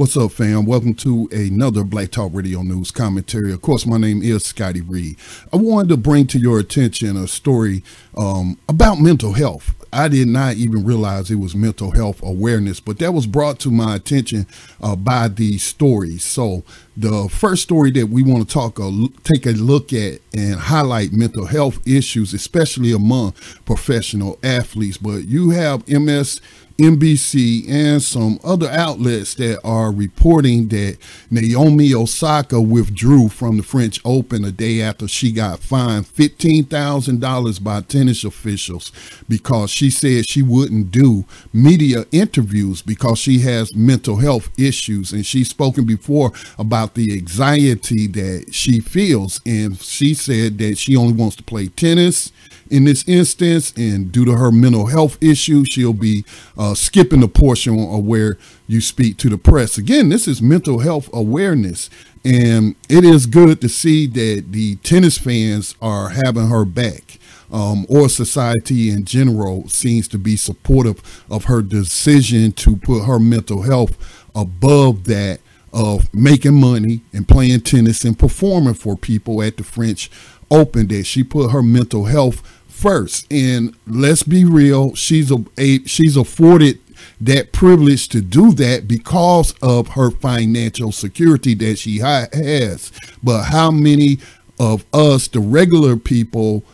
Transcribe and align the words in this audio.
What's 0.00 0.16
up, 0.16 0.32
fam? 0.32 0.64
Welcome 0.64 0.94
to 0.94 1.28
another 1.30 1.84
Black 1.84 2.10
Talk 2.10 2.30
Radio 2.32 2.62
News 2.62 2.90
commentary. 2.90 3.52
Of 3.52 3.60
course, 3.60 3.84
my 3.84 3.98
name 3.98 4.22
is 4.22 4.46
Scotty 4.46 4.80
Reed. 4.80 5.16
I 5.52 5.58
wanted 5.58 5.90
to 5.90 5.98
bring 5.98 6.26
to 6.28 6.38
your 6.38 6.58
attention 6.58 7.18
a 7.18 7.28
story 7.28 7.84
um, 8.16 8.56
about 8.66 8.98
mental 8.98 9.34
health. 9.34 9.74
I 9.92 10.08
did 10.08 10.28
not 10.28 10.54
even 10.54 10.86
realize 10.86 11.30
it 11.30 11.34
was 11.34 11.54
mental 11.54 11.90
health 11.90 12.22
awareness, 12.22 12.80
but 12.80 12.98
that 13.00 13.12
was 13.12 13.26
brought 13.26 13.58
to 13.58 13.70
my 13.70 13.94
attention 13.94 14.46
uh, 14.80 14.96
by 14.96 15.28
these 15.28 15.62
stories. 15.62 16.24
So, 16.24 16.64
the 16.96 17.28
first 17.28 17.62
story 17.62 17.90
that 17.90 18.06
we 18.06 18.22
want 18.22 18.48
to 18.48 18.54
talk, 18.54 18.78
take 19.22 19.44
a 19.44 19.50
look 19.50 19.92
at 19.92 20.20
and 20.32 20.54
highlight 20.54 21.12
mental 21.12 21.44
health 21.44 21.78
issues, 21.86 22.32
especially 22.32 22.92
among 22.92 23.32
professional 23.66 24.38
athletes. 24.42 24.96
But 24.96 25.26
you 25.26 25.50
have 25.50 25.86
MS 25.86 26.40
NBC 26.80 27.68
and 27.68 28.02
some 28.02 28.40
other 28.42 28.68
outlets 28.70 29.34
that 29.34 29.60
are 29.62 29.92
reporting 29.92 30.68
that 30.68 30.96
Naomi 31.30 31.92
Osaka 31.92 32.58
withdrew 32.60 33.28
from 33.28 33.58
the 33.58 33.62
French 33.62 34.00
Open 34.02 34.44
a 34.46 34.50
day 34.50 34.80
after 34.80 35.06
she 35.06 35.30
got 35.30 35.60
fined 35.60 36.06
$15,000 36.06 37.62
by 37.62 37.82
tennis 37.82 38.24
officials 38.24 38.92
because 39.28 39.70
she 39.70 39.90
said 39.90 40.26
she 40.26 40.40
wouldn't 40.42 40.90
do 40.90 41.26
media 41.52 42.06
interviews 42.12 42.80
because 42.80 43.18
she 43.18 43.40
has 43.40 43.74
mental 43.76 44.16
health 44.16 44.48
issues. 44.58 45.12
And 45.12 45.26
she's 45.26 45.50
spoken 45.50 45.84
before 45.84 46.32
about 46.58 46.94
the 46.94 47.12
anxiety 47.12 48.06
that 48.06 48.54
she 48.54 48.80
feels. 48.80 49.42
And 49.44 49.78
she 49.78 50.14
said 50.14 50.56
that 50.58 50.78
she 50.78 50.96
only 50.96 51.12
wants 51.12 51.36
to 51.36 51.42
play 51.42 51.68
tennis 51.68 52.32
in 52.70 52.84
this 52.84 53.06
instance, 53.08 53.74
and 53.76 54.12
due 54.12 54.24
to 54.24 54.32
her 54.36 54.52
mental 54.52 54.86
health 54.86 55.18
issue, 55.20 55.64
she'll 55.64 55.92
be 55.92 56.24
uh, 56.56 56.69
skipping 56.74 57.20
the 57.20 57.28
portion 57.28 57.78
of 57.78 58.04
where 58.04 58.38
you 58.66 58.80
speak 58.80 59.16
to 59.18 59.28
the 59.28 59.38
press. 59.38 59.78
Again, 59.78 60.08
this 60.08 60.26
is 60.28 60.42
mental 60.42 60.80
health 60.80 61.08
awareness, 61.12 61.90
and 62.24 62.74
it 62.88 63.04
is 63.04 63.26
good 63.26 63.60
to 63.60 63.68
see 63.68 64.06
that 64.06 64.52
the 64.52 64.76
tennis 64.76 65.18
fans 65.18 65.74
are 65.80 66.10
having 66.10 66.48
her 66.48 66.64
back. 66.64 67.18
Um, 67.52 67.84
or 67.88 68.08
society 68.08 68.90
in 68.90 69.04
general 69.04 69.68
seems 69.68 70.06
to 70.08 70.18
be 70.18 70.36
supportive 70.36 71.24
of 71.28 71.46
her 71.46 71.62
decision 71.62 72.52
to 72.52 72.76
put 72.76 73.06
her 73.06 73.18
mental 73.18 73.62
health 73.62 73.96
above 74.36 75.02
that 75.04 75.40
of 75.72 76.12
making 76.14 76.60
money 76.60 77.00
and 77.12 77.26
playing 77.26 77.60
tennis 77.62 78.04
and 78.04 78.18
performing 78.18 78.74
for 78.74 78.96
people 78.96 79.42
at 79.42 79.56
the 79.56 79.64
French 79.64 80.10
Open. 80.50 80.88
That 80.88 81.04
she 81.04 81.22
put 81.22 81.50
her 81.50 81.62
mental 81.62 82.04
health 82.04 82.42
first. 82.80 83.30
And 83.30 83.76
let's 83.86 84.22
be 84.22 84.44
real, 84.44 84.94
she's 84.94 85.30
a, 85.30 85.44
a 85.58 85.84
she's 85.84 86.16
afforded 86.16 86.80
that 87.20 87.52
privilege 87.52 88.08
to 88.08 88.20
do 88.20 88.52
that 88.52 88.88
because 88.88 89.54
of 89.62 89.88
her 89.88 90.10
financial 90.10 90.92
security 90.92 91.54
that 91.54 91.78
she 91.78 91.98
has. 91.98 92.92
But 93.22 93.44
how 93.44 93.70
many 93.70 94.18
of 94.58 94.84
us, 94.92 95.28
the 95.28 95.40
regular 95.40 95.96
people, 95.96 96.64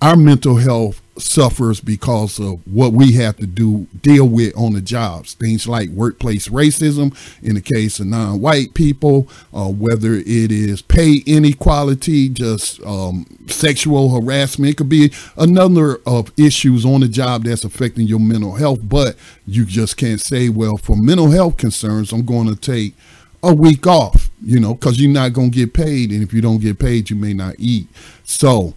our 0.00 0.16
mental 0.16 0.56
health 0.56 1.01
suffers 1.16 1.80
because 1.80 2.38
of 2.38 2.60
what 2.66 2.92
we 2.92 3.12
have 3.12 3.36
to 3.36 3.46
do 3.46 3.86
deal 4.00 4.26
with 4.28 4.56
on 4.56 4.72
the 4.72 4.80
jobs. 4.80 5.34
Things 5.34 5.66
like 5.66 5.88
workplace 5.90 6.48
racism 6.48 7.14
in 7.42 7.54
the 7.54 7.60
case 7.60 8.00
of 8.00 8.06
non-white 8.06 8.74
people 8.74 9.28
uh, 9.52 9.68
whether 9.68 10.14
it 10.14 10.52
is 10.52 10.82
pay 10.82 11.22
inequality 11.26 12.28
just 12.28 12.82
um, 12.84 13.26
sexual 13.48 14.10
harassment. 14.10 14.70
It 14.70 14.76
could 14.76 14.88
be 14.88 15.12
another 15.36 15.98
of 16.06 16.32
issues 16.38 16.84
on 16.84 17.00
the 17.00 17.08
job 17.08 17.44
that's 17.44 17.64
affecting 17.64 18.06
your 18.06 18.20
mental 18.20 18.54
health 18.54 18.80
but 18.82 19.16
you 19.46 19.64
just 19.64 19.96
can't 19.96 20.20
say 20.20 20.48
well 20.48 20.76
for 20.76 20.96
mental 20.96 21.30
health 21.30 21.56
concerns 21.56 22.12
i'm 22.12 22.24
going 22.24 22.48
to 22.48 22.56
take 22.56 22.94
a 23.42 23.54
week 23.54 23.86
off 23.86 24.30
you 24.42 24.60
know 24.60 24.74
because 24.74 25.00
you're 25.00 25.10
not 25.10 25.32
going 25.32 25.50
to 25.50 25.56
get 25.56 25.74
paid 25.74 26.10
and 26.10 26.22
if 26.22 26.32
you 26.32 26.40
don't 26.40 26.60
get 26.60 26.78
paid 26.78 27.10
you 27.10 27.16
may 27.16 27.32
not 27.32 27.54
eat. 27.58 27.88
So 28.24 28.74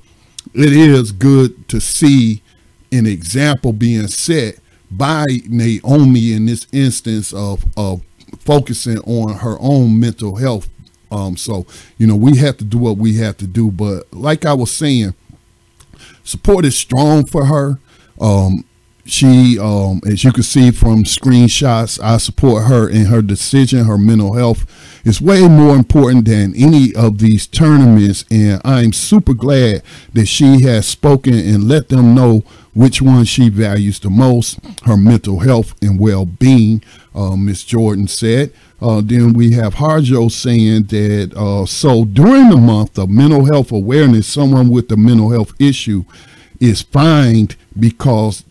it 0.55 0.73
is 0.73 1.11
good 1.11 1.67
to 1.69 1.79
see 1.79 2.41
an 2.91 3.05
example 3.05 3.73
being 3.73 4.07
set 4.07 4.57
by 4.91 5.25
Naomi 5.47 6.33
in 6.33 6.45
this 6.45 6.67
instance 6.71 7.33
of 7.33 7.65
of 7.75 8.01
focusing 8.39 8.99
on 8.99 9.35
her 9.39 9.57
own 9.59 9.99
mental 9.99 10.35
health. 10.37 10.69
Um, 11.11 11.37
so 11.37 11.65
you 11.97 12.07
know 12.07 12.15
we 12.15 12.37
have 12.37 12.57
to 12.57 12.63
do 12.65 12.77
what 12.77 12.97
we 12.97 13.17
have 13.17 13.37
to 13.37 13.47
do, 13.47 13.71
but 13.71 14.11
like 14.13 14.45
I 14.45 14.53
was 14.53 14.71
saying, 14.71 15.13
support 16.23 16.65
is 16.65 16.77
strong 16.77 17.25
for 17.25 17.45
her. 17.45 17.79
Um, 18.19 18.65
she, 19.05 19.59
um, 19.59 20.01
as 20.07 20.23
you 20.23 20.31
can 20.31 20.43
see 20.43 20.71
from 20.71 21.03
screenshots, 21.03 22.01
I 22.01 22.17
support 22.17 22.65
her 22.65 22.89
in 22.89 23.05
her 23.05 23.21
decision. 23.21 23.85
Her 23.85 23.97
mental 23.97 24.33
health 24.33 24.65
is 25.05 25.21
way 25.21 25.47
more 25.47 25.75
important 25.75 26.25
than 26.25 26.55
any 26.55 26.93
of 26.95 27.19
these 27.19 27.45
tournaments, 27.45 28.25
and 28.31 28.59
I'm 28.65 28.93
super 28.93 29.35
glad 29.35 29.83
that 30.13 30.25
she 30.25 30.61
has 30.61 30.87
spoken 30.87 31.35
and 31.35 31.67
let 31.67 31.89
them 31.89 32.15
know 32.15 32.43
which 32.73 33.01
one 33.01 33.23
she 33.23 33.47
values 33.47 33.99
the 33.99 34.09
most 34.09 34.59
her 34.83 34.97
mental 34.97 35.39
health 35.39 35.73
and 35.81 35.97
well-being 35.97 36.83
uh, 37.15 37.33
miss 37.35 37.63
jordan 37.63 38.05
said 38.05 38.51
uh, 38.81 39.01
then 39.01 39.31
we 39.31 39.53
have 39.53 39.75
harjo 39.75 40.29
saying 40.29 40.83
that 40.83 41.33
uh, 41.37 41.65
so 41.65 42.03
during 42.03 42.49
the 42.49 42.57
month 42.57 42.97
of 42.97 43.09
mental 43.09 43.45
health 43.45 43.71
awareness 43.71 44.27
someone 44.27 44.69
with 44.69 44.91
a 44.91 44.97
mental 44.97 45.31
health 45.31 45.53
issue 45.57 46.03
is 46.59 46.81
fined 46.81 47.55
because 47.79 48.43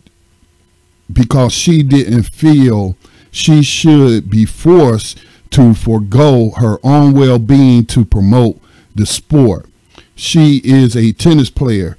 because 1.11 1.53
she 1.53 1.83
didn't 1.83 2.23
feel 2.23 2.95
she 3.31 3.61
should 3.61 4.29
be 4.29 4.45
forced 4.45 5.19
to 5.51 5.73
forego 5.73 6.51
her 6.57 6.77
own 6.83 7.13
well-being 7.13 7.85
to 7.85 8.05
promote 8.05 8.59
the 8.93 9.05
sport. 9.05 9.67
She 10.15 10.61
is 10.63 10.95
a 10.95 11.11
tennis 11.11 11.49
player. 11.49 11.97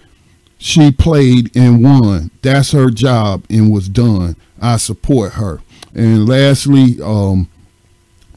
She 0.59 0.91
played 0.91 1.55
and 1.55 1.83
won. 1.83 2.31
That's 2.43 2.72
her 2.72 2.91
job 2.91 3.45
and 3.50 3.72
was 3.72 3.89
done. 3.89 4.37
I 4.61 4.78
support 4.78 5.34
her. 5.34 5.61
And 5.95 6.28
lastly, 6.28 7.00
um, 7.03 7.49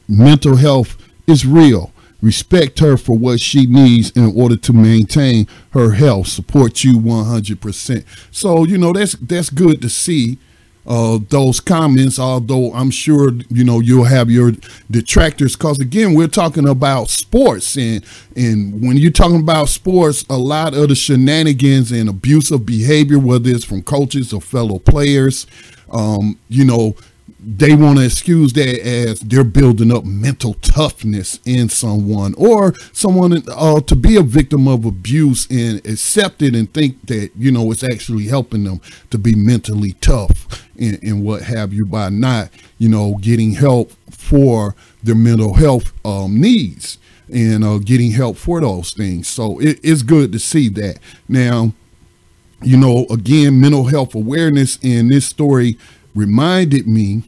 mental 0.08 0.56
health 0.56 0.96
is 1.26 1.46
real. 1.46 1.92
Respect 2.22 2.80
her 2.80 2.98
for 2.98 3.16
what 3.16 3.40
she 3.40 3.66
needs 3.66 4.10
in 4.10 4.32
order 4.36 4.56
to 4.56 4.72
maintain 4.74 5.46
her 5.70 5.92
health. 5.92 6.28
Support 6.28 6.84
you 6.84 6.98
100%. 6.98 8.04
So, 8.30 8.64
you 8.64 8.76
know, 8.76 8.92
that's 8.92 9.12
that's 9.12 9.48
good 9.48 9.80
to 9.80 9.88
see 9.88 10.38
uh, 10.90 11.20
those 11.28 11.60
comments, 11.60 12.18
although 12.18 12.72
I'm 12.74 12.90
sure 12.90 13.30
you 13.48 13.62
know 13.62 13.78
you'll 13.78 14.04
have 14.04 14.28
your 14.28 14.50
detractors. 14.90 15.54
Because 15.54 15.78
again, 15.78 16.14
we're 16.14 16.26
talking 16.26 16.68
about 16.68 17.10
sports, 17.10 17.76
and 17.76 18.04
and 18.34 18.82
when 18.82 18.96
you're 18.96 19.12
talking 19.12 19.38
about 19.38 19.68
sports, 19.68 20.24
a 20.28 20.36
lot 20.36 20.74
of 20.74 20.88
the 20.88 20.96
shenanigans 20.96 21.92
and 21.92 22.08
abusive 22.08 22.66
behavior, 22.66 23.20
whether 23.20 23.50
it's 23.50 23.64
from 23.64 23.82
coaches 23.82 24.32
or 24.32 24.40
fellow 24.40 24.80
players, 24.80 25.46
um, 25.92 26.36
you 26.48 26.64
know, 26.64 26.96
they 27.42 27.74
want 27.74 27.98
to 27.98 28.04
excuse 28.04 28.52
that 28.52 28.80
as 28.86 29.20
they're 29.20 29.44
building 29.44 29.92
up 29.92 30.04
mental 30.04 30.54
toughness 30.54 31.40
in 31.46 31.68
someone 31.68 32.34
or 32.36 32.74
someone 32.92 33.42
uh, 33.48 33.80
to 33.80 33.96
be 33.96 34.16
a 34.16 34.22
victim 34.22 34.68
of 34.68 34.84
abuse 34.84 35.46
and 35.50 35.78
accept 35.86 36.42
it 36.42 36.54
and 36.54 36.72
think 36.74 37.06
that 37.06 37.30
you 37.36 37.50
know 37.50 37.70
it's 37.72 37.82
actually 37.84 38.26
helping 38.26 38.64
them 38.64 38.80
to 39.10 39.16
be 39.16 39.34
mentally 39.34 39.92
tough 39.94 40.66
and, 40.78 41.02
and 41.02 41.24
what 41.24 41.42
have 41.42 41.72
you 41.72 41.86
by 41.86 42.10
not 42.10 42.50
you 42.78 42.88
know 42.88 43.16
getting 43.20 43.52
help 43.52 43.92
for 44.10 44.74
their 45.02 45.14
mental 45.14 45.54
health 45.54 45.92
um, 46.04 46.38
needs 46.40 46.98
and 47.32 47.64
uh, 47.64 47.78
getting 47.78 48.10
help 48.10 48.36
for 48.36 48.60
those 48.60 48.92
things. 48.92 49.28
So 49.28 49.60
it, 49.60 49.78
it's 49.84 50.02
good 50.02 50.32
to 50.32 50.38
see 50.38 50.68
that. 50.70 50.98
Now 51.28 51.72
you 52.62 52.76
know 52.76 53.06
again 53.10 53.58
mental 53.58 53.86
health 53.86 54.14
awareness 54.14 54.78
in 54.82 55.08
this 55.08 55.26
story 55.26 55.78
reminded 56.14 56.86
me 56.86 57.22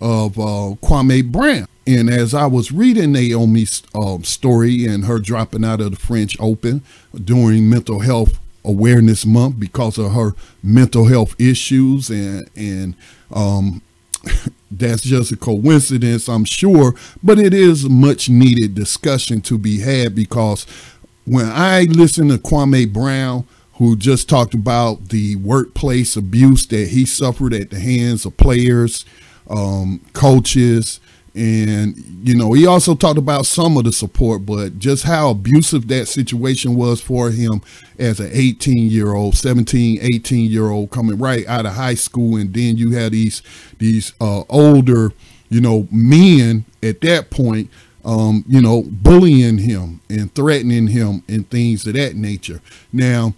of 0.00 0.38
uh, 0.38 0.74
Kwame 0.82 1.30
Brown. 1.30 1.66
And 1.86 2.08
as 2.08 2.32
I 2.34 2.46
was 2.46 2.72
reading 2.72 3.12
Naomi's 3.12 3.82
uh, 3.94 4.18
story 4.22 4.86
and 4.86 5.04
her 5.04 5.18
dropping 5.18 5.64
out 5.64 5.80
of 5.80 5.90
the 5.90 5.96
French 5.96 6.36
Open 6.40 6.82
during 7.22 7.68
Mental 7.68 8.00
Health 8.00 8.38
Awareness 8.64 9.26
Month 9.26 9.60
because 9.60 9.98
of 9.98 10.12
her 10.12 10.32
mental 10.62 11.06
health 11.06 11.38
issues, 11.38 12.08
and 12.08 12.48
and 12.56 12.94
um, 13.30 13.82
that's 14.70 15.02
just 15.02 15.32
a 15.32 15.36
coincidence, 15.36 16.28
I'm 16.28 16.46
sure, 16.46 16.94
but 17.22 17.38
it 17.38 17.52
is 17.52 17.88
much 17.88 18.30
needed 18.30 18.74
discussion 18.74 19.42
to 19.42 19.58
be 19.58 19.80
had 19.80 20.14
because 20.14 20.66
when 21.26 21.46
I 21.46 21.82
listen 21.82 22.28
to 22.28 22.38
Kwame 22.38 22.90
Brown, 22.90 23.46
who 23.76 23.96
just 23.96 24.28
talked 24.28 24.54
about 24.54 25.08
the 25.08 25.36
workplace 25.36 26.16
abuse 26.16 26.66
that 26.68 26.88
he 26.88 27.04
suffered 27.04 27.52
at 27.52 27.70
the 27.70 27.78
hands 27.80 28.24
of 28.24 28.36
players 28.36 29.04
um, 29.50 30.00
coaches, 30.12 31.00
and 31.34 31.96
you 32.26 32.34
know 32.34 32.52
he 32.52 32.66
also 32.66 32.94
talked 32.94 33.18
about 33.18 33.44
some 33.44 33.76
of 33.76 33.84
the 33.84 33.92
support 33.92 34.46
but 34.46 34.78
just 34.78 35.02
how 35.02 35.30
abusive 35.30 35.88
that 35.88 36.06
situation 36.06 36.76
was 36.76 37.00
for 37.00 37.30
him 37.30 37.60
as 37.98 38.20
an 38.20 38.30
18 38.32 38.88
year 38.88 39.14
old 39.14 39.36
17 39.36 39.98
18 40.00 40.50
year 40.50 40.70
old 40.70 40.90
coming 40.92 41.18
right 41.18 41.44
out 41.48 41.66
of 41.66 41.74
high 41.74 41.94
school 41.94 42.36
and 42.36 42.54
then 42.54 42.76
you 42.76 42.92
had 42.92 43.10
these 43.10 43.42
these 43.78 44.12
uh, 44.20 44.44
older 44.48 45.12
you 45.54 45.60
know, 45.60 45.86
men 45.92 46.64
at 46.82 47.00
that 47.02 47.30
point, 47.30 47.70
um, 48.04 48.44
you 48.48 48.60
know, 48.60 48.82
bullying 48.86 49.58
him 49.58 50.00
and 50.10 50.34
threatening 50.34 50.88
him 50.88 51.22
and 51.28 51.48
things 51.48 51.86
of 51.86 51.94
that 51.94 52.16
nature. 52.16 52.60
Now, 52.92 53.34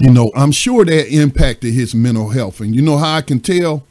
you 0.00 0.10
know, 0.10 0.32
I'm 0.34 0.52
sure 0.52 0.84
that 0.84 1.08
impacted 1.08 1.74
his 1.74 1.94
mental 1.94 2.30
health. 2.30 2.60
And 2.60 2.74
you 2.74 2.82
know 2.82 2.96
how 2.96 3.16
I 3.16 3.22
can 3.22 3.40
tell? 3.40 3.86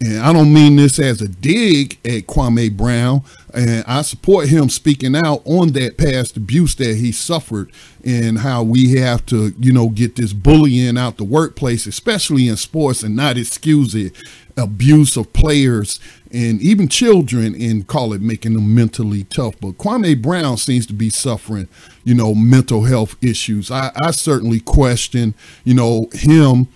And 0.00 0.20
I 0.20 0.32
don't 0.32 0.54
mean 0.54 0.76
this 0.76 1.00
as 1.00 1.20
a 1.20 1.26
dig 1.26 1.98
at 2.04 2.28
Kwame 2.28 2.76
Brown. 2.76 3.22
And 3.52 3.84
I 3.86 4.02
support 4.02 4.48
him 4.48 4.68
speaking 4.68 5.16
out 5.16 5.42
on 5.44 5.72
that 5.72 5.98
past 5.98 6.36
abuse 6.36 6.76
that 6.76 6.96
he 6.96 7.10
suffered 7.10 7.72
and 8.04 8.38
how 8.38 8.62
we 8.62 8.94
have 8.96 9.26
to, 9.26 9.52
you 9.58 9.72
know, 9.72 9.88
get 9.88 10.14
this 10.14 10.32
bullying 10.32 10.96
out 10.96 11.16
the 11.16 11.24
workplace, 11.24 11.86
especially 11.86 12.46
in 12.46 12.56
sports, 12.56 13.02
and 13.02 13.16
not 13.16 13.36
excuse 13.36 13.96
it, 13.96 14.12
abuse 14.56 15.16
of 15.16 15.32
players 15.32 15.98
and 16.32 16.60
even 16.60 16.88
children 16.88 17.54
and 17.54 17.86
call 17.86 18.12
it 18.12 18.20
making 18.20 18.54
them 18.54 18.74
mentally 18.74 19.24
tough. 19.24 19.54
But 19.60 19.78
Kwame 19.78 20.20
Brown 20.20 20.56
seems 20.56 20.86
to 20.86 20.92
be 20.92 21.10
suffering, 21.10 21.68
you 22.04 22.14
know, 22.14 22.34
mental 22.34 22.84
health 22.84 23.16
issues. 23.22 23.70
I, 23.70 23.90
I 23.96 24.10
certainly 24.10 24.60
question, 24.60 25.34
you 25.64 25.74
know, 25.74 26.08
him 26.12 26.68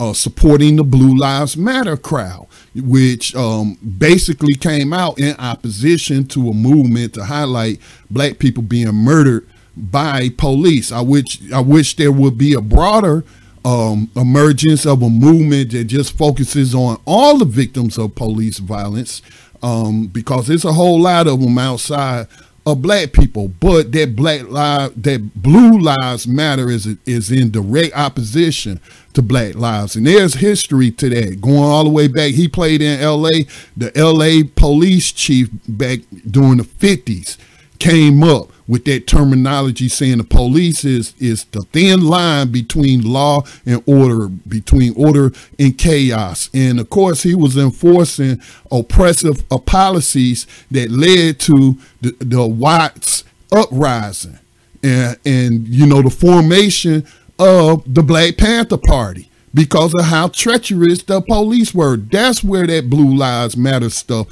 uh, 0.00 0.12
supporting 0.12 0.76
the 0.76 0.84
Blue 0.84 1.16
Lives 1.16 1.56
Matter 1.56 1.96
crowd, 1.96 2.46
which 2.74 3.34
um, 3.34 3.74
basically 3.98 4.54
came 4.54 4.92
out 4.92 5.18
in 5.18 5.34
opposition 5.38 6.26
to 6.28 6.50
a 6.50 6.54
movement 6.54 7.14
to 7.14 7.24
highlight 7.24 7.80
black 8.10 8.38
people 8.38 8.62
being 8.62 8.94
murdered 8.94 9.48
by 9.76 10.28
police. 10.36 10.92
I 10.92 11.00
wish 11.00 11.40
I 11.52 11.60
wish 11.60 11.96
there 11.96 12.12
would 12.12 12.36
be 12.36 12.52
a 12.52 12.60
broader 12.60 13.24
um, 13.64 14.10
emergence 14.16 14.86
of 14.86 15.02
a 15.02 15.08
movement 15.10 15.72
that 15.72 15.84
just 15.84 16.16
focuses 16.16 16.74
on 16.74 17.00
all 17.06 17.38
the 17.38 17.44
victims 17.44 17.98
of 17.98 18.14
police 18.14 18.58
violence, 18.58 19.22
um, 19.62 20.06
because 20.06 20.46
there's 20.46 20.64
a 20.64 20.72
whole 20.72 21.00
lot 21.00 21.26
of 21.26 21.40
them 21.40 21.58
outside 21.58 22.26
of 22.66 22.82
black 22.82 23.12
people, 23.12 23.48
but 23.48 23.92
that 23.92 24.14
black 24.14 24.42
lives, 24.48 24.94
that 24.96 25.32
blue 25.34 25.78
lives 25.78 26.28
matter 26.28 26.70
is 26.70 26.86
is 27.06 27.30
in 27.30 27.50
direct 27.50 27.96
opposition 27.96 28.80
to 29.14 29.22
black 29.22 29.54
lives, 29.54 29.96
and 29.96 30.06
there's 30.06 30.34
history 30.34 30.90
to 30.90 31.08
that 31.08 31.40
going 31.40 31.56
all 31.58 31.84
the 31.84 31.90
way 31.90 32.08
back. 32.08 32.32
He 32.32 32.46
played 32.46 32.82
in 32.82 33.00
L.A. 33.00 33.46
The 33.76 33.96
L.A. 33.96 34.44
police 34.44 35.12
chief 35.12 35.48
back 35.66 36.00
during 36.30 36.58
the 36.58 36.64
'50s 36.64 37.38
came 37.78 38.22
up 38.22 38.50
with 38.68 38.84
that 38.84 39.06
terminology 39.06 39.88
saying 39.88 40.18
the 40.18 40.24
police 40.24 40.84
is 40.84 41.14
is 41.18 41.44
the 41.46 41.62
thin 41.72 42.04
line 42.04 42.52
between 42.52 43.02
law 43.02 43.42
and 43.66 43.82
order, 43.86 44.28
between 44.28 44.92
order 44.94 45.32
and 45.58 45.76
chaos. 45.76 46.50
And 46.52 46.78
of 46.78 46.90
course, 46.90 47.22
he 47.22 47.34
was 47.34 47.56
enforcing 47.56 48.40
oppressive 48.70 49.42
uh, 49.50 49.58
policies 49.58 50.46
that 50.70 50.90
led 50.90 51.40
to 51.40 51.78
the, 52.02 52.14
the 52.20 52.46
Watts 52.46 53.24
uprising 53.50 54.38
and 54.82 55.16
and 55.24 55.66
you 55.66 55.86
know 55.86 56.02
the 56.02 56.10
formation 56.10 57.06
of 57.38 57.82
the 57.92 58.02
Black 58.02 58.36
Panther 58.36 58.76
Party 58.76 59.30
because 59.54 59.94
of 59.98 60.04
how 60.04 60.28
treacherous 60.28 61.02
the 61.02 61.20
police 61.22 61.74
were. 61.74 61.96
That's 61.96 62.44
where 62.44 62.66
that 62.66 62.90
Blue 62.90 63.16
Lives 63.16 63.56
Matter 63.56 63.90
stuff 63.90 64.26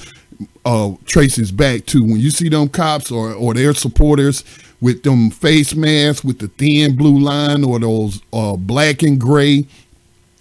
uh, 0.65 0.93
traces 1.05 1.53
back 1.53 1.87
to 1.87 2.03
when 2.03 2.19
you 2.19 2.31
see 2.31 2.49
them 2.49 2.69
cops 2.69 3.11
or, 3.11 3.33
or 3.33 3.55
their 3.55 3.75
supporters 3.75 4.45
with 4.81 5.03
them 5.03 5.31
face 5.31 5.75
masks 5.75 6.25
with 6.25 6.39
the 6.39 6.49
thin 6.49 6.97
blue 6.97 7.19
line 7.19 7.65
or 7.65 7.79
those 7.79 8.21
uh, 8.33 8.57
black 8.57 9.03
and 9.03 9.21
gray 9.21 9.67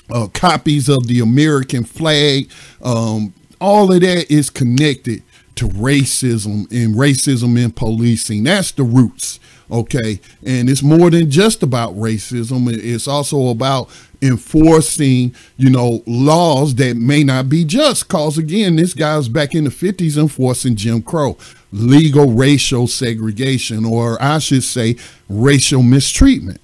uh, 0.10 0.28
copies 0.34 0.90
of 0.90 1.08
the 1.08 1.20
American 1.20 1.84
flag. 1.84 2.50
Um, 2.82 3.34
all 3.60 3.92
of 3.92 4.02
that 4.02 4.30
is 4.30 4.50
connected 4.50 5.24
to 5.56 5.68
racism 5.70 6.70
and 6.72 6.96
racism 6.96 7.58
in 7.62 7.72
policing. 7.72 8.44
That's 8.44 8.72
the 8.72 8.84
roots. 8.84 9.40
Okay. 9.70 10.20
And 10.46 10.70
it's 10.70 10.84
more 10.84 11.10
than 11.10 11.30
just 11.32 11.64
about 11.64 11.96
racism. 11.96 12.72
It's 12.72 13.08
also 13.08 13.48
about 13.48 13.90
enforcing, 14.22 15.36
you 15.58 15.70
know, 15.70 16.04
laws 16.06 16.76
that 16.76 16.98
may 16.98 17.24
not 17.24 17.50
be 17.50 17.66
just. 17.66 18.08
Cause 18.08 18.38
again, 18.38 18.76
this 18.76 18.94
guy's 18.94 19.28
back 19.28 19.56
in 19.56 19.64
the 19.64 19.70
50s 19.70 20.18
enforcing 20.18 20.76
Jim 20.76 21.02
Crow, 21.02 21.38
legal 21.72 22.32
racial 22.32 22.88
segregation, 22.88 23.86
or 23.86 24.22
I 24.22 24.40
should 24.40 24.64
say 24.64 24.96
racial 25.30 25.84
mistreatment. 25.84 26.62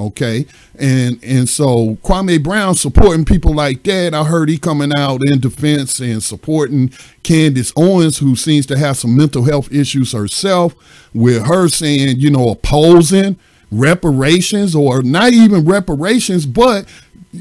Okay. 0.00 0.46
And 0.78 1.22
and 1.22 1.48
so 1.48 1.96
Kwame 2.02 2.42
Brown 2.42 2.74
supporting 2.74 3.24
people 3.24 3.54
like 3.54 3.82
that. 3.84 4.14
I 4.14 4.24
heard 4.24 4.48
he 4.48 4.58
coming 4.58 4.92
out 4.96 5.20
in 5.26 5.40
defense 5.40 6.00
and 6.00 6.22
supporting 6.22 6.90
Candace 7.22 7.72
Owens, 7.76 8.18
who 8.18 8.34
seems 8.34 8.66
to 8.66 8.78
have 8.78 8.96
some 8.96 9.16
mental 9.16 9.44
health 9.44 9.70
issues 9.72 10.12
herself, 10.12 10.74
with 11.12 11.46
her 11.46 11.68
saying, 11.68 12.18
you 12.18 12.30
know, 12.30 12.48
opposing 12.48 13.38
reparations 13.70 14.74
or 14.74 15.02
not 15.02 15.32
even 15.32 15.64
reparations, 15.64 16.46
but 16.46 16.86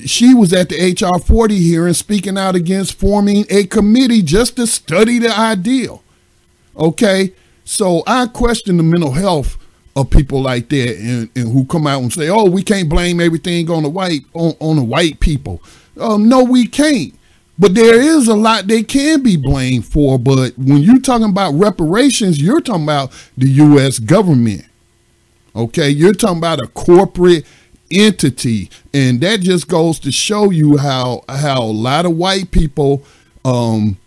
she 0.06 0.34
was 0.34 0.54
at 0.54 0.70
the 0.70 0.94
HR 0.94 1.20
40 1.20 1.58
hearing 1.58 1.94
speaking 1.94 2.38
out 2.38 2.56
against 2.56 2.94
forming 3.00 3.46
a 3.50 3.64
committee 3.66 4.22
just 4.22 4.58
to 4.58 4.68
study 4.68 5.18
the 5.18 5.36
ideal. 5.36 6.04
Okay. 6.78 7.34
So 7.64 8.04
I 8.06 8.28
question 8.28 8.78
the 8.78 8.84
mental 8.84 9.12
health 9.12 9.58
of 10.02 10.10
people 10.10 10.42
like 10.42 10.70
that 10.70 10.98
and, 10.98 11.30
and 11.36 11.52
who 11.52 11.66
come 11.66 11.88
out 11.88 12.02
and 12.02 12.12
say, 12.12 12.30
"Oh, 12.30 12.50
we 12.50 12.64
can't 12.64 12.90
blame 12.90 13.20
everything 13.20 13.70
on 13.70 13.84
the 13.84 13.90
white 13.90 14.22
on, 14.34 14.56
on 14.60 14.76
the 14.78 14.84
white 14.84 15.20
people." 15.20 15.62
Um, 16.00 16.30
no, 16.30 16.44
we 16.44 16.68
can't. 16.68 17.14
But 17.58 17.76
there 17.76 18.00
is 18.00 18.30
a 18.30 18.36
lot 18.36 18.68
they 18.68 18.84
can 18.84 19.22
be 19.22 19.36
blamed 19.36 19.86
for. 19.86 20.18
But 20.18 20.58
when 20.58 20.78
you're 20.78 21.02
talking 21.02 21.30
about 21.30 21.54
reparations, 21.56 22.42
you're 22.42 22.62
talking 22.62 22.84
about 22.84 23.12
the 23.38 23.50
U.S. 23.50 24.00
government. 24.00 24.66
Okay, 25.56 25.90
you're 25.90 26.14
talking 26.14 26.38
about 26.38 26.62
a 26.62 26.68
corporate 26.68 27.46
entity, 27.92 28.70
and 28.94 29.20
that 29.22 29.42
just 29.42 29.68
goes 29.68 30.00
to 30.00 30.12
show 30.12 30.52
you 30.52 30.78
how 30.78 31.24
how 31.28 31.64
a 31.64 31.66
lot 31.66 32.06
of 32.06 32.16
white 32.16 32.52
people, 32.52 33.04
um, 33.44 33.98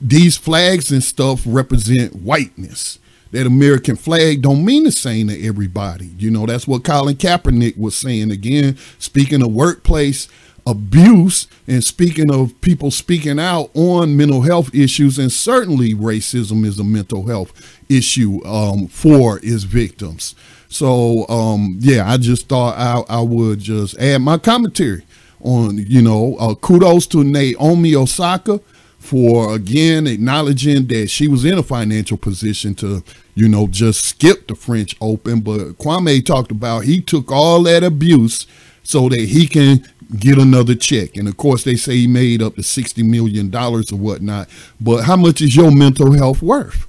these 0.00 0.36
flags 0.36 0.90
and 0.90 1.02
stuff 1.04 1.42
represent 1.44 2.14
whiteness 2.14 2.98
that 3.32 3.46
American 3.46 3.96
flag 3.96 4.42
don't 4.42 4.64
mean 4.64 4.84
the 4.84 4.92
same 4.92 5.28
to 5.28 5.46
everybody. 5.46 6.10
You 6.18 6.30
know, 6.30 6.46
that's 6.46 6.66
what 6.66 6.84
Colin 6.84 7.16
Kaepernick 7.16 7.76
was 7.76 7.96
saying 7.96 8.30
again, 8.30 8.76
speaking 8.98 9.42
of 9.42 9.52
workplace 9.52 10.28
abuse 10.66 11.46
and 11.68 11.82
speaking 11.84 12.30
of 12.30 12.60
people 12.60 12.90
speaking 12.90 13.38
out 13.38 13.70
on 13.74 14.16
mental 14.16 14.42
health 14.42 14.74
issues 14.74 15.18
and 15.18 15.30
certainly 15.30 15.94
racism 15.94 16.64
is 16.64 16.78
a 16.80 16.84
mental 16.84 17.26
health 17.26 17.52
issue 17.88 18.44
um, 18.44 18.88
for 18.88 19.38
its 19.42 19.62
victims. 19.62 20.34
So 20.68 21.26
um, 21.28 21.76
yeah, 21.80 22.10
I 22.10 22.16
just 22.16 22.48
thought 22.48 22.76
I, 22.76 23.18
I 23.18 23.20
would 23.20 23.60
just 23.60 23.96
add 23.98 24.22
my 24.22 24.38
commentary 24.38 25.04
on, 25.40 25.78
you 25.78 26.02
know, 26.02 26.36
uh, 26.40 26.56
kudos 26.56 27.06
to 27.08 27.22
Naomi 27.22 27.94
Osaka 27.94 28.60
for 29.06 29.54
again 29.54 30.06
acknowledging 30.06 30.86
that 30.88 31.08
she 31.08 31.28
was 31.28 31.44
in 31.44 31.56
a 31.56 31.62
financial 31.62 32.16
position 32.16 32.74
to, 32.74 33.04
you 33.34 33.48
know, 33.48 33.68
just 33.68 34.04
skip 34.04 34.48
the 34.48 34.54
French 34.54 34.96
Open. 35.00 35.40
But 35.40 35.78
Kwame 35.78 36.24
talked 36.24 36.50
about 36.50 36.84
he 36.84 37.00
took 37.00 37.30
all 37.30 37.62
that 37.62 37.84
abuse 37.84 38.46
so 38.82 39.08
that 39.08 39.20
he 39.20 39.46
can 39.46 39.86
get 40.18 40.38
another 40.38 40.74
check. 40.74 41.16
And 41.16 41.28
of 41.28 41.36
course, 41.36 41.64
they 41.64 41.76
say 41.76 41.96
he 41.96 42.06
made 42.06 42.42
up 42.42 42.56
to 42.56 42.62
$60 42.62 43.08
million 43.08 43.54
or 43.54 43.82
whatnot. 43.96 44.48
But 44.80 45.04
how 45.04 45.16
much 45.16 45.40
is 45.40 45.56
your 45.56 45.70
mental 45.70 46.12
health 46.12 46.42
worth? 46.42 46.86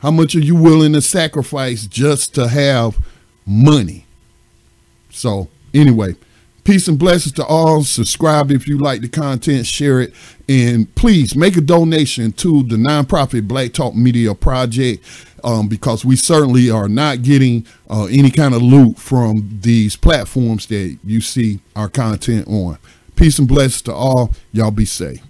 How 0.00 0.10
much 0.10 0.34
are 0.34 0.40
you 0.40 0.56
willing 0.56 0.94
to 0.94 1.00
sacrifice 1.00 1.86
just 1.86 2.34
to 2.34 2.48
have 2.48 2.98
money? 3.46 4.06
So, 5.10 5.48
anyway. 5.72 6.16
Peace 6.64 6.86
and 6.86 6.98
blessings 6.98 7.32
to 7.32 7.44
all. 7.44 7.82
Subscribe 7.82 8.52
if 8.52 8.68
you 8.68 8.78
like 8.78 9.00
the 9.00 9.08
content, 9.08 9.66
share 9.66 10.00
it, 10.00 10.14
and 10.48 10.94
please 10.94 11.34
make 11.34 11.56
a 11.56 11.60
donation 11.60 12.30
to 12.32 12.62
the 12.62 12.76
nonprofit 12.76 13.48
Black 13.48 13.72
Talk 13.72 13.96
Media 13.96 14.32
Project 14.32 15.04
um, 15.42 15.66
because 15.68 16.04
we 16.04 16.14
certainly 16.14 16.70
are 16.70 16.88
not 16.88 17.22
getting 17.22 17.66
uh, 17.90 18.04
any 18.04 18.30
kind 18.30 18.54
of 18.54 18.62
loot 18.62 18.96
from 18.96 19.58
these 19.60 19.96
platforms 19.96 20.66
that 20.66 20.98
you 21.02 21.20
see 21.20 21.58
our 21.74 21.88
content 21.88 22.46
on. 22.46 22.78
Peace 23.16 23.40
and 23.40 23.48
blessings 23.48 23.82
to 23.82 23.92
all. 23.92 24.32
Y'all 24.52 24.70
be 24.70 24.84
safe. 24.84 25.20